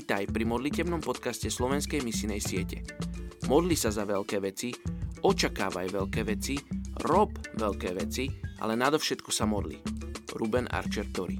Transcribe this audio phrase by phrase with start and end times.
[0.00, 2.80] Vítaj pri modlitebnom podcaste Slovenskej misinej siete.
[3.52, 4.72] Modli sa za veľké veci,
[5.20, 6.56] očakávaj veľké veci,
[7.04, 8.24] rob veľké veci,
[8.64, 9.76] ale nadovšetko sa modli.
[10.32, 11.36] Ruben Archer Tori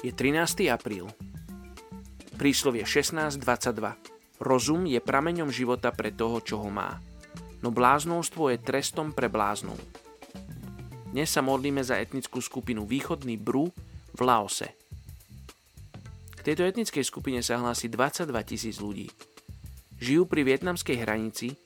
[0.00, 0.72] Je 13.
[0.72, 1.04] apríl.
[2.40, 4.05] Príslovie 16.22
[4.36, 7.00] Rozum je prameňom života pre toho, čo ho má.
[7.64, 9.80] No bláznostvo je trestom pre bláznov.
[11.08, 13.72] Dnes sa modlíme za etnickú skupinu Východný Bru
[14.12, 14.76] v Laose.
[16.36, 19.08] K tejto etnickej skupine sa hlási 22 tisíc ľudí.
[19.96, 21.56] Žijú pri vietnamskej hranici,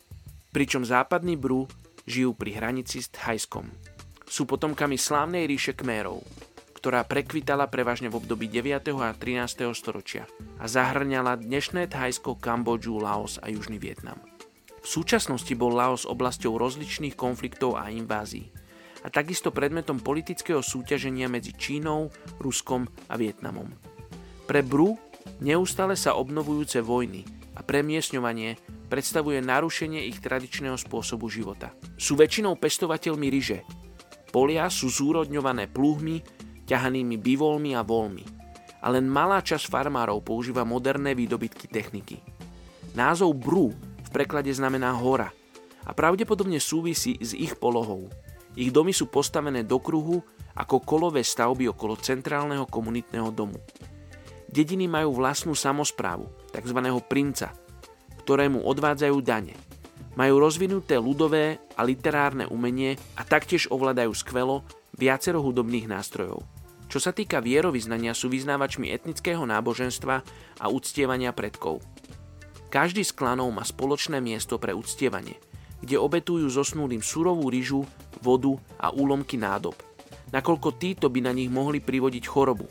[0.55, 1.67] pričom západný Bru
[2.07, 3.67] žijú pri hranici s Thajskom.
[4.31, 6.23] Sú potomkami slávnej ríše Kmérov–
[6.81, 8.97] ktorá prekvitala prevažne v období 9.
[9.05, 9.69] a 13.
[9.77, 10.25] storočia
[10.57, 14.17] a zahrňala dnešné Thajsko, Kambodžu, Laos a Južný Vietnam.
[14.81, 18.49] V súčasnosti bol Laos oblasťou rozličných konfliktov a invázií
[19.05, 22.09] a takisto predmetom politického súťaženia medzi Čínou,
[22.41, 23.69] Ruskom a Vietnamom.
[24.49, 24.97] Pre Bru
[25.45, 28.57] neustále sa obnovujúce vojny a premiesňovanie
[28.89, 31.77] predstavuje narušenie ich tradičného spôsobu života.
[32.01, 33.69] Sú väčšinou pestovateľmi ryže.
[34.33, 36.40] Polia sú zúrodňované plúhmi,
[36.71, 38.23] ťahanými bivolmi a volmi.
[38.81, 42.23] A len malá časť farmárov používa moderné výdobytky techniky.
[42.95, 45.35] Názov Bru v preklade znamená hora
[45.83, 48.07] a pravdepodobne súvisí s ich polohou.
[48.55, 50.23] Ich domy sú postavené do kruhu
[50.55, 53.59] ako kolové stavby okolo centrálneho komunitného domu.
[54.51, 56.79] Dediny majú vlastnú samozprávu, tzv.
[57.07, 57.55] princa,
[58.27, 59.55] ktorému odvádzajú dane.
[60.19, 64.67] Majú rozvinuté ľudové a literárne umenie a taktiež ovládajú skvelo
[64.99, 66.43] viacero hudobných nástrojov.
[66.91, 70.17] Čo sa týka vierovýznania, sú vyznávačmi etnického náboženstva
[70.59, 71.79] a uctievania predkov.
[72.67, 75.39] Každý z klanov má spoločné miesto pre uctievanie,
[75.79, 77.87] kde obetujú zosnulým surovú ryžu,
[78.19, 79.79] vodu a úlomky nádob,
[80.35, 82.67] nakoľko títo by na nich mohli privodiť chorobu.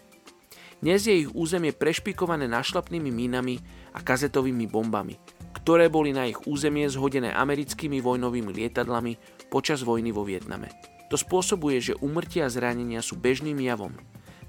[0.83, 3.55] Dnes je ich územie prešpikované našlapnými mínami
[3.95, 5.15] a kazetovými bombami,
[5.63, 9.15] ktoré boli na ich územie zhodené americkými vojnovými lietadlami
[9.47, 10.98] počas vojny vo Vietname.
[11.09, 13.93] To spôsobuje, že umrtia a zranenia sú bežným javom.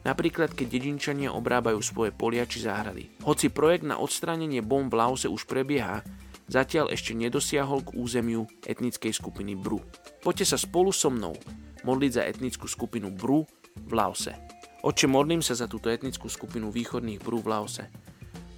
[0.00, 3.12] Napríklad, keď dedinčania obrábajú svoje polia či záhrady.
[3.25, 6.00] Hoci projekt na odstránenie bomb v Laose už prebieha,
[6.48, 9.84] zatiaľ ešte nedosiahol k územiu etnickej skupiny Bru.
[10.25, 11.37] Poďte sa spolu so mnou
[11.84, 13.44] modliť za etnickú skupinu Bru
[13.77, 14.32] v Laose.
[14.81, 17.84] Oče, modlím sa za túto etnickú skupinu východných Bru v Laose.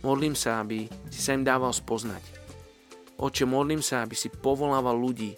[0.07, 2.23] Modlím sa, aby si sa im dával spoznať.
[3.19, 5.35] Oče, modlím sa, aby si povolával ľudí,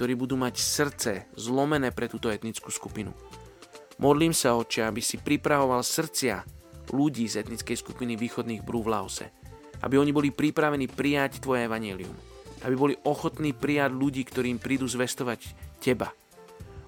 [0.00, 3.12] ktorí budú mať srdce zlomené pre túto etnickú skupinu.
[4.00, 6.40] Modlím sa, oče, aby si pripravoval srdcia
[6.88, 9.28] ľudí z etnickej skupiny východných brú v Laose.
[9.84, 12.16] Aby oni boli pripravení prijať Tvoje evanelium.
[12.64, 15.52] Aby boli ochotní prijať ľudí, ktorým prídu zvestovať
[15.84, 16.08] Teba.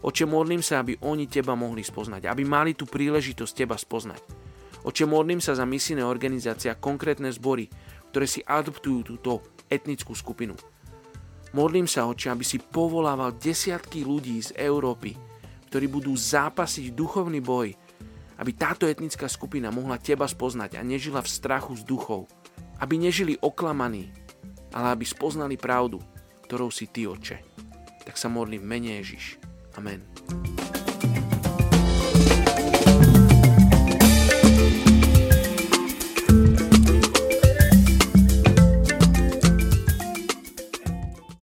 [0.01, 2.33] Oče, modlím sa, aby oni Teba mohli spoznať.
[2.33, 4.25] Aby mali tú príležitosť Teba spoznať.
[4.89, 7.69] Oče, modlím sa za misijné organizácie a konkrétne zbory,
[8.09, 10.57] ktoré si adoptujú túto etnickú skupinu
[11.53, 15.13] Modlím sa, Oče, aby si povolával desiatky ľudí z Európy,
[15.69, 17.77] ktorí budú zápasiť duchovný boj,
[18.41, 22.25] aby táto etnická skupina mohla Teba spoznať a nežila v strachu z duchov.
[22.81, 24.11] Aby nežili oklamaní,
[24.73, 26.01] ale aby spoznali pravdu,
[26.49, 27.39] ktorou si Ty, Oče.
[28.09, 29.37] Tak sa modlím mene Ježiš.
[29.77, 30.62] Amen.